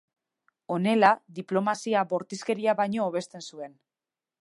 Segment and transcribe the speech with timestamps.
[0.75, 3.79] Honela, diplomazia bortizkeria baino hobesten zuen.